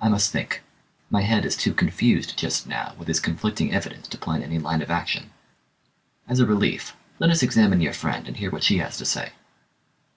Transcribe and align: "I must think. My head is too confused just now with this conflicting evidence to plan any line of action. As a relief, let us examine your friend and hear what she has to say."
"I 0.00 0.08
must 0.08 0.32
think. 0.32 0.64
My 1.10 1.22
head 1.22 1.44
is 1.44 1.54
too 1.54 1.72
confused 1.74 2.36
just 2.36 2.66
now 2.66 2.92
with 2.98 3.06
this 3.06 3.20
conflicting 3.20 3.72
evidence 3.72 4.08
to 4.08 4.18
plan 4.18 4.42
any 4.42 4.58
line 4.58 4.82
of 4.82 4.90
action. 4.90 5.30
As 6.26 6.40
a 6.40 6.44
relief, 6.44 6.96
let 7.20 7.30
us 7.30 7.40
examine 7.44 7.80
your 7.80 7.92
friend 7.92 8.26
and 8.26 8.36
hear 8.38 8.50
what 8.50 8.64
she 8.64 8.78
has 8.78 8.98
to 8.98 9.04
say." 9.06 9.30